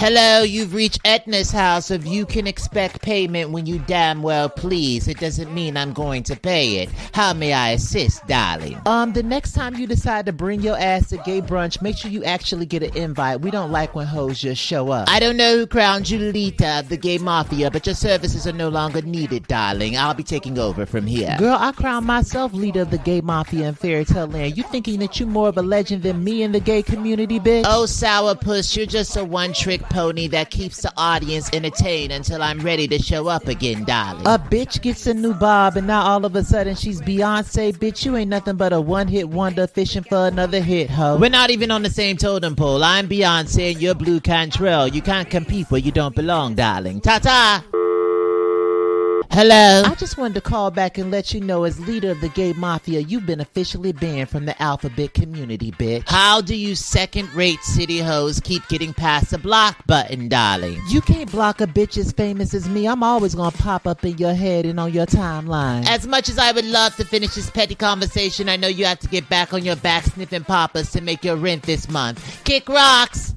Hello, 0.00 0.42
you've 0.42 0.72
reached 0.72 0.98
Edna's 1.02 1.50
house 1.50 1.90
of 1.90 2.06
you 2.06 2.24
can 2.24 2.46
expect 2.46 3.02
payment 3.02 3.50
when 3.50 3.66
you 3.66 3.78
damn 3.80 4.22
well 4.22 4.48
please. 4.48 5.06
It 5.06 5.20
doesn't 5.20 5.52
mean 5.52 5.76
I'm 5.76 5.92
going 5.92 6.22
to 6.22 6.36
pay 6.36 6.76
it. 6.76 6.88
How 7.12 7.34
may 7.34 7.52
I 7.52 7.72
assist, 7.72 8.26
darling? 8.26 8.80
Um, 8.86 9.12
the 9.12 9.22
next 9.22 9.52
time 9.52 9.74
you 9.74 9.86
decide 9.86 10.24
to 10.24 10.32
bring 10.32 10.62
your 10.62 10.78
ass 10.78 11.10
to 11.10 11.18
gay 11.18 11.42
brunch, 11.42 11.82
make 11.82 11.98
sure 11.98 12.10
you 12.10 12.24
actually 12.24 12.64
get 12.64 12.82
an 12.82 12.96
invite. 12.96 13.42
We 13.42 13.50
don't 13.50 13.70
like 13.70 13.94
when 13.94 14.06
hoes 14.06 14.40
just 14.40 14.58
show 14.58 14.90
up. 14.90 15.06
I 15.10 15.20
don't 15.20 15.36
know 15.36 15.58
who 15.58 15.66
crowned 15.66 16.08
you 16.08 16.18
leader 16.18 16.64
of 16.64 16.88
the 16.88 16.96
gay 16.96 17.18
mafia, 17.18 17.70
but 17.70 17.84
your 17.84 17.94
services 17.94 18.46
are 18.46 18.52
no 18.52 18.70
longer 18.70 19.02
needed, 19.02 19.48
darling. 19.48 19.98
I'll 19.98 20.14
be 20.14 20.22
taking 20.22 20.58
over 20.58 20.86
from 20.86 21.06
here. 21.06 21.36
Girl, 21.38 21.58
I 21.60 21.72
crown 21.72 22.06
myself 22.06 22.54
leader 22.54 22.80
of 22.80 22.90
the 22.90 22.96
gay 22.96 23.20
mafia 23.20 23.68
in 23.68 23.74
fairy 23.74 24.06
tale 24.06 24.28
land. 24.28 24.56
You 24.56 24.62
thinking 24.62 24.98
that 25.00 25.20
you're 25.20 25.28
more 25.28 25.50
of 25.50 25.58
a 25.58 25.62
legend 25.62 26.04
than 26.04 26.24
me 26.24 26.42
in 26.42 26.52
the 26.52 26.60
gay 26.60 26.82
community, 26.82 27.38
bitch? 27.38 27.64
Oh, 27.66 27.84
sourpuss, 27.84 28.74
you're 28.74 28.86
just 28.86 29.14
a 29.18 29.24
one-trick 29.26 29.89
pony 29.90 30.28
that 30.28 30.50
keeps 30.50 30.82
the 30.82 30.92
audience 30.96 31.50
entertained 31.52 32.12
until 32.12 32.42
I'm 32.42 32.60
ready 32.60 32.88
to 32.88 32.98
show 32.98 33.28
up 33.28 33.48
again, 33.48 33.84
darling. 33.84 34.26
A 34.26 34.38
bitch 34.38 34.80
gets 34.80 35.06
a 35.06 35.14
new 35.14 35.34
bob 35.34 35.76
and 35.76 35.86
now 35.86 36.02
all 36.02 36.24
of 36.24 36.34
a 36.36 36.44
sudden 36.44 36.74
she's 36.74 37.00
Beyonce. 37.02 37.76
Bitch, 37.76 38.04
you 38.04 38.16
ain't 38.16 38.30
nothing 38.30 38.56
but 38.56 38.72
a 38.72 38.80
one-hit 38.80 39.28
wonder 39.28 39.66
fishing 39.66 40.04
for 40.04 40.26
another 40.26 40.60
hit, 40.60 40.88
ho. 40.90 41.18
We're 41.18 41.30
not 41.30 41.50
even 41.50 41.70
on 41.70 41.82
the 41.82 41.90
same 41.90 42.16
totem 42.16 42.56
pole. 42.56 42.82
I'm 42.82 43.08
Beyonce 43.08 43.72
and 43.72 43.82
you're 43.82 43.94
Blu 43.94 44.20
Cantrell. 44.20 44.88
You 44.88 45.02
can't 45.02 45.28
compete 45.28 45.70
where 45.70 45.80
you 45.80 45.92
don't 45.92 46.14
belong, 46.14 46.54
darling. 46.54 47.00
Ta-ta! 47.00 47.64
Hello. 49.32 49.82
I 49.86 49.94
just 49.94 50.18
wanted 50.18 50.34
to 50.34 50.40
call 50.40 50.72
back 50.72 50.98
and 50.98 51.12
let 51.12 51.32
you 51.32 51.40
know, 51.40 51.62
as 51.62 51.78
leader 51.86 52.10
of 52.10 52.20
the 52.20 52.30
gay 52.30 52.52
mafia, 52.52 52.98
you've 52.98 53.26
been 53.26 53.40
officially 53.40 53.92
banned 53.92 54.28
from 54.28 54.44
the 54.44 54.60
alphabet 54.60 55.14
community, 55.14 55.70
bitch. 55.70 56.02
How 56.08 56.40
do 56.40 56.56
you 56.56 56.74
second-rate 56.74 57.62
city 57.62 58.00
hoes 58.00 58.40
keep 58.40 58.66
getting 58.66 58.92
past 58.92 59.30
the 59.30 59.38
block 59.38 59.86
button, 59.86 60.28
darling? 60.28 60.82
You 60.88 61.00
can't 61.00 61.30
block 61.30 61.60
a 61.60 61.68
bitch 61.68 61.96
as 61.96 62.10
famous 62.10 62.54
as 62.54 62.68
me. 62.68 62.88
I'm 62.88 63.04
always 63.04 63.36
gonna 63.36 63.56
pop 63.56 63.86
up 63.86 64.04
in 64.04 64.18
your 64.18 64.34
head 64.34 64.66
and 64.66 64.80
on 64.80 64.92
your 64.92 65.06
timeline. 65.06 65.86
As 65.86 66.08
much 66.08 66.28
as 66.28 66.36
I 66.36 66.50
would 66.50 66.66
love 66.66 66.96
to 66.96 67.04
finish 67.04 67.36
this 67.36 67.50
petty 67.50 67.76
conversation, 67.76 68.48
I 68.48 68.56
know 68.56 68.66
you 68.66 68.84
have 68.84 68.98
to 68.98 69.08
get 69.08 69.28
back 69.28 69.54
on 69.54 69.64
your 69.64 69.76
back 69.76 70.06
sniffing 70.06 70.42
papas 70.42 70.90
to 70.90 71.00
make 71.00 71.24
your 71.24 71.36
rent 71.36 71.62
this 71.62 71.88
month. 71.88 72.42
Kick 72.42 72.68
rocks! 72.68 73.32